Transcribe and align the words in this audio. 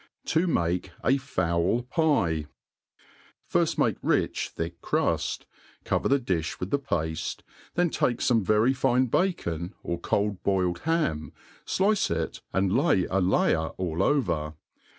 ^ 0.01 0.03
i. 0.03 0.05
To 0.31 0.47
make 0.47 0.89
a 1.05 1.17
Fowl 1.17 1.83
Pie, 1.83 2.47
tIRST 3.51 3.77
make 3.77 3.97
rich 4.01 4.49
thick 4.49 4.81
cruft, 4.81 5.45
cover 5.85 6.07
the 6.09 6.15
i\(h 6.27 6.59
with 6.59 6.71
the 6.71 6.79
pafte, 6.79 7.41
fhen 7.77 7.91
t^ke 7.91 8.17
fome 8.17 8.41
very 8.41 8.73
fine 8.73 9.05
bacon, 9.05 9.75
or 9.83 9.99
cold 9.99 10.41
boiled 10.41 10.79
ham, 10.89 11.33
(lice 11.79 12.09
it, 12.09 12.41
and 12.51 12.75
lay 12.75 13.05
a 13.05 13.19
layer 13.19 13.67
all 13.77 14.01
over. 14.01 14.55